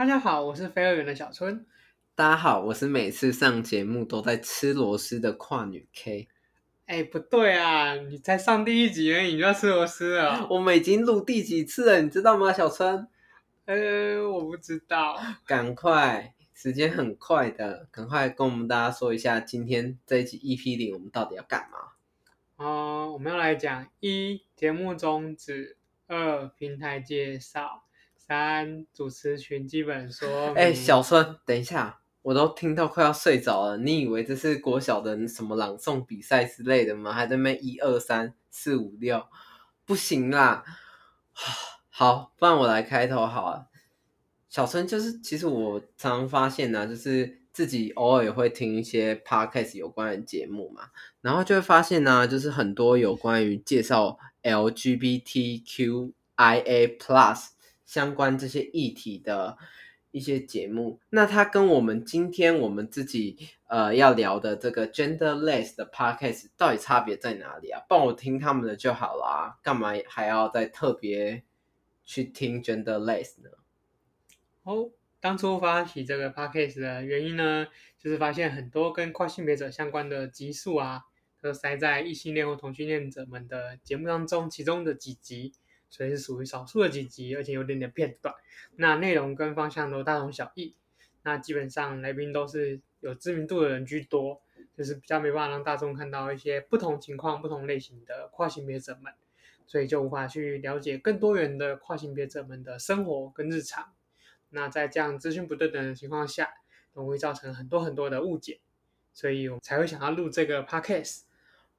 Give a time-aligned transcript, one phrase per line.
[0.00, 1.66] 大家好，我是飞儿园的小春。
[2.14, 6.26] 大家好，我是每次上节目都在吃螺丝的跨女 K。
[6.86, 10.46] 哎，不对啊，你才上第一集而已，你就要吃螺丝了。
[10.48, 13.06] 我们已经录第几次了，你知道吗，小春？
[13.66, 15.18] 呃，我不知道。
[15.44, 21.78] 赶快，时间很快的，赶快跟我们大家说一下，今天这一集 EP 零，我们到底要干嘛？
[22.56, 22.64] 哦、
[23.04, 25.76] 呃，我们要来讲一节目宗旨，
[26.06, 27.84] 二平台介绍。
[28.30, 33.76] 三主持群基本说， 哎、欸，小春，等一下，我都听到快要睡着了。
[33.78, 37.12] 你以为这是国小的什么朗诵比赛之类的吗？
[37.12, 39.26] 还在那边一二三四五六，
[39.84, 40.62] 不行啦。
[41.90, 43.66] 好，不然我来开头好了。
[44.48, 56.12] 小春就是，其实我常常发现呢、啊，就是自己偶尔也会听一些 podcast 有关的节目嘛，然后就会发现呢、啊，就是很多有关于介绍 LGBTQIA
[56.96, 57.48] plus。
[57.90, 59.58] 相关这些议题的
[60.12, 67.82] 一些节目，那它跟我们今天我们自己呃要聊的这个 genderless 的 podcast 到底差别在哪里啊？
[67.88, 71.42] 帮我听他们的就好啦，干嘛还要再特别
[72.04, 73.50] 去听 genderless 呢？
[74.62, 77.66] 哦，当初发起这个 podcast 的原因呢，
[77.98, 81.06] 就是发现很多跟跨性别者相关的集数啊，
[81.42, 85.52] 都塞在异性恋或同性恋者们的节目当中，其中的几集。
[85.90, 88.34] 所以是属于少数的几集，而且有点点片段。
[88.76, 90.74] 那内容跟方向都大同小异。
[91.22, 94.40] 那基本上来宾都是有知名度的人居多，
[94.74, 99.12] 就是比较没办法让大众看到一些不同情况、不同类型的跨性别者们，
[99.66, 103.92] 所以就无法去了解更多元的跨性别者们的生活跟日常。
[104.48, 106.48] 那在这样资讯不对等的情况下，
[106.94, 108.60] 容易造成很多很多的误解，
[109.12, 111.24] 所以我才会想要录这个 podcast。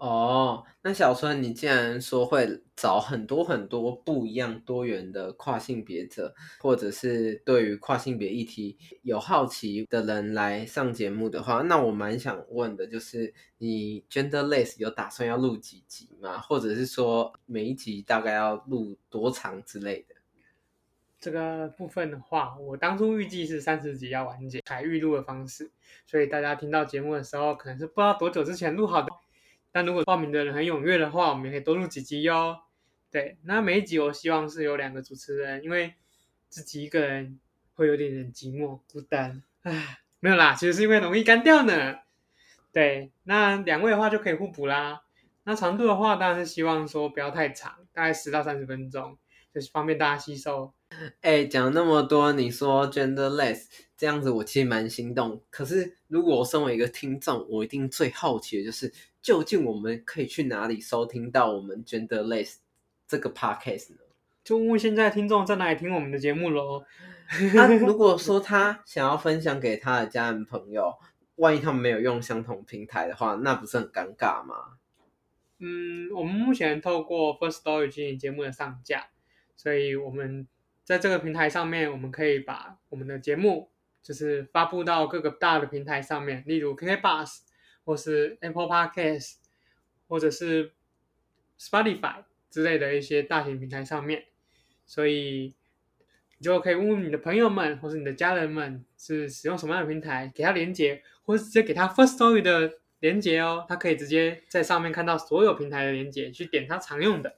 [0.00, 16.38] 哦，那小春，你既然说会找很多很多不一样多元的跨性别者，或者是对于跨性别议题有好奇的人来上节目的话，那我蛮想问的就是，你 Genderless 有打算要录几集吗？
[16.38, 20.14] 或者是说每一集大概要录多长之类的？
[21.20, 25.70] 这个部分的话，我当初预计是三十集要完结，才预录的方式，
[26.06, 29.08] 所以大家听到节目的时候，可能是不知道多久之前录好的。
[29.72, 32.58] 但如果报名的人很踊跃的话，我们也可以多录几集哟。
[33.10, 35.94] 对，那每一集我希望是有两个主持人，因为
[36.48, 37.40] 自己一个人
[37.74, 39.42] 会有点点寂寞孤单。
[39.62, 41.98] 唉，没有啦，其实是因为容易干掉呢。
[42.72, 45.02] 对，那两位的话就可以互补啦。
[45.42, 49.18] 那长度的话，当然是希望说不要太长，大概十到三十分钟，
[49.54, 50.72] 就是方便大家吸收。
[51.20, 53.66] 哎，讲那么多，你说 genderless
[53.96, 55.40] 这样子，我其实蛮心动。
[55.50, 58.92] 可是如果我身为一个听众，我一定最好奇的就是。
[59.22, 62.54] 究竟我们可以去哪里收听到我们 Genderless
[63.06, 63.98] 这个 podcast 呢？
[64.42, 66.82] 就问问现在听众在哪里听我们的节目喽。
[67.52, 70.94] 那、啊、 如果说他想要分享给他的家人朋友，
[71.36, 74.78] 万一他们没有用相同平台的话，那不是很尴尬吗？
[75.58, 79.08] 嗯，我们目前透过 First Story 进行节目的上架，
[79.62, 80.48] 所以我们
[80.84, 83.70] 在这个平台上面，我们可以把我们的节目
[84.02, 87.40] 就是发布到各个大的平台上面，例如 KKBOX
[87.84, 89.34] 或是 Apple Podcast，
[90.08, 90.72] 或者是
[91.58, 94.24] Spotify 之类的一些大型平台上面，
[94.86, 95.54] 所以
[96.38, 107.36] 你就可以问问你的朋友们，或是你的家人们是使用什么样的平台，给他连接，或是直接给他 First Story 的连接哦，他可以直接在上面看到所有平台的连接，去点他常用的。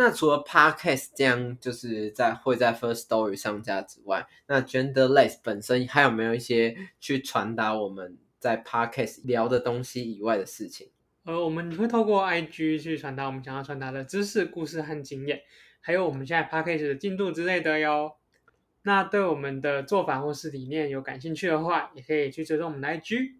[0.00, 8.16] 那除了 Podcast 这样就是在会在 first story 上架之外，那 Genderless 本身还有没有一些去传达我们？
[8.38, 10.88] 在 Podcast 聊的东西以外的事情，
[11.24, 15.42] 呃，我们会透过 IG 去传达我们想要传达的知识、故事和经验，
[15.80, 18.12] 还有我们现在 Podcast 的进度之类的哟。
[18.82, 23.32] 那对我们的做法或是理念有感兴趣的话，也可以去追踪我们的 IG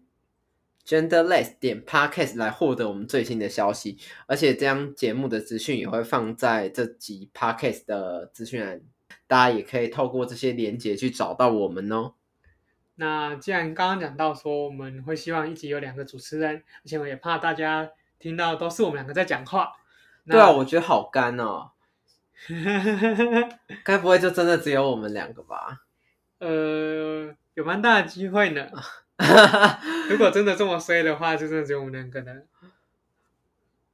[0.85, 8.81] Genderless 点 Podcast 来获得我们最新的消息，而且这样节目的资讯也会放在这集 Podcast 的资讯栏，
[9.27, 12.13] 大家也可以透过这些连接去找到我们哦。
[12.95, 19.71] 那既然刚刚讲到说我们会希望一集有两个主持人，而且我也怕大家听到都是我们两个在讲话。
[20.25, 21.71] 对啊，我觉得好干哦。
[23.83, 25.83] 该不会就真的只有我们两个吧？
[26.39, 28.67] 呃，有蛮大的机会呢。
[30.09, 32.47] 如果真的这么衰的话，就真的只有我们两个人。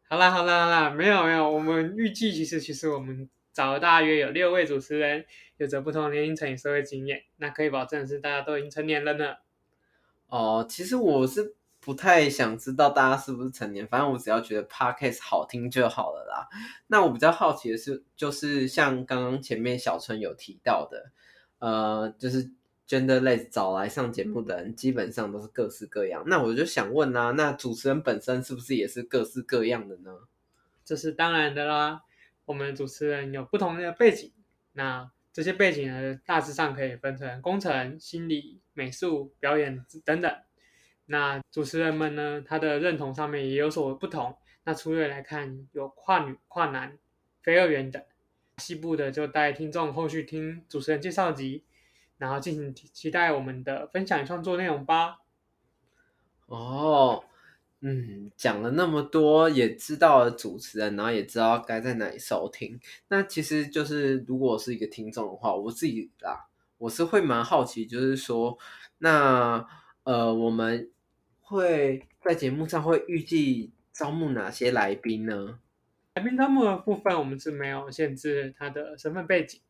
[0.08, 5.26] 好啦好啦好啦，没有没有，我们预计其实其实我们找了大约有六位主持人，
[5.58, 9.36] 有着不同年龄层与社会经验，那可以保证是大家都已经成年了呢。
[10.28, 16.48] 哦，其实我是不太想知道大家是不是成年，反正我只要觉得 Podcast 好听就好了啦。
[16.88, 21.12] 那我比较好奇的是，就是像刚刚前面小春有提到的，
[21.60, 22.52] 呃，就是
[22.88, 26.24] Genderless 找来上节目的人基本上都是各式各样。
[26.28, 30.12] 那我就想问啊，那主持人本身是不是也是各式各样的呢？
[30.84, 32.04] 这是当然的啦，
[32.46, 34.32] 我们主持人有不同的背景，
[34.74, 40.32] 那这些背景呢，大致上可以分成工程、心理、美术、表演等等。
[41.08, 44.38] 那主持人们呢，他的认同上面也有所不同。
[44.64, 46.98] 那粗略来看，有跨女、跨男、
[47.42, 48.02] 非二元等。
[48.58, 51.64] 西部的就带听众后续听主持人介绍集，
[52.18, 55.20] 然后敬请期待我们的分享与创作内容吧。
[56.48, 57.24] 哦，
[57.82, 62.80] 嗯，讲了那么多，也知道了主持人，然后也知道该在哪里收听。
[63.08, 66.48] 那其实就是，如果是一个听众的话，我自己啦，
[66.78, 68.58] 我是会蛮好奇，就是说，
[68.98, 69.66] 那
[70.04, 70.90] 呃，我们。
[71.48, 75.60] 会在节目上会预计招募哪些来宾呢？
[76.16, 79.62] 来宾招募的部分，我们是没有限制他的身份背景。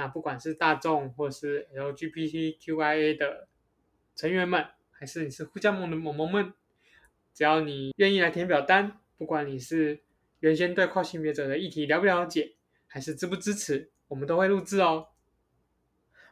[0.00, 3.48] 那不管是大众或是 LGBTQIA 的
[4.16, 6.54] 成员们，还是你是护家盟的萌萌们，
[7.34, 10.00] 只要你愿意来填表单，不管你是
[10.38, 12.54] 原先对跨性别者的议题了不了解，
[12.86, 15.08] 还是支不支持，我们都会录制哦。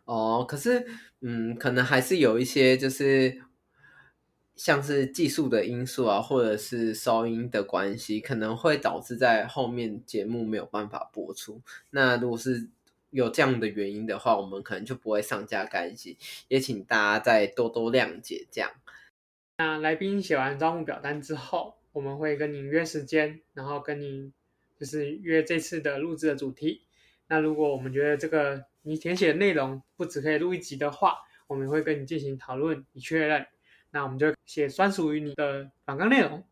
[0.06, 0.86] 哦，可是，
[1.20, 3.42] 嗯，可能还是有一些就是。
[4.56, 11.62] 像是技术的因素啊，或者是收音的关系，可能会导致在后面节目没有办法播出。
[11.90, 12.68] 那如果是
[13.10, 16.16] 有这样的原因的话，我们可能就不会上架更新，
[16.48, 18.46] 也请大家再多多谅解。
[18.50, 18.70] 这样，
[19.56, 24.32] 那来宾写完招募表单之后，我们会跟您约时间，然后跟您
[24.78, 26.82] 就是约这次的录制的主题。
[27.28, 33.46] 那如果我们觉得这个你填写的内容不只可以录一集的话，我们会跟你进行讨论以确认。
[33.90, 36.44] 那我们就写专属于你的访纲内容，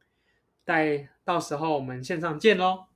[0.64, 2.86] 待到时候我们线上见喽。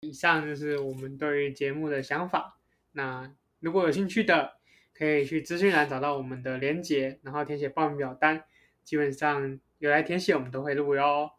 [0.00, 2.58] 以上就是我们对于节目的想法。
[2.94, 3.30] 那
[3.60, 4.54] 如果有兴趣的，
[4.96, 8.42] 可以去资讯栏找到我们的连接，然后填写报名表单。
[8.82, 11.30] 基本上有来填写，我们都会录哟。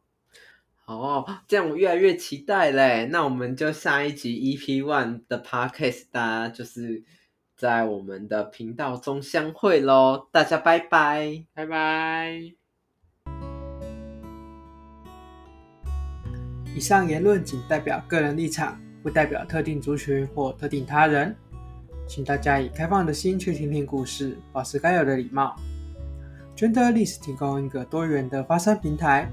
[0.85, 3.07] 哦，这样我越来越期待嘞。
[3.11, 7.03] 那我们就下一集 EP One 的 Podcast，大家就是。
[7.57, 12.51] 在我们的频道中相会喽，大家拜拜，拜拜。
[16.75, 21.33] 以上言论仅代表个人立场，不代表特定族群或特定他人，
[22.07, 25.55] 请大家以开放的心去听听故事，保持该有的礼貌。
[26.55, 29.29] Genderless 提供一个多元的发声平台，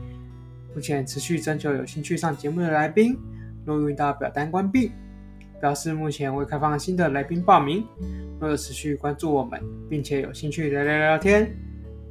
[0.75, 3.17] 目前持续征求有兴趣上节目的来宾，
[3.65, 4.91] 若遇到表单关闭。
[5.61, 7.87] 表示目前未开放新的来宾报名。
[8.41, 11.57] 若有持续关注我们，并且有兴趣聊聊聊天，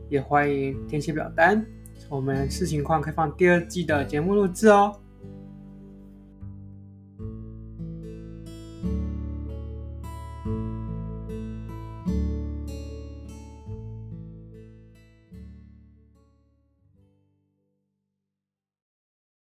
[0.08, 1.62] 也欢迎填写表单。
[2.08, 4.96] 我们视情况开放第二季的节目录制哦。